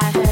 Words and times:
because 0.00 0.16
I 0.16 0.27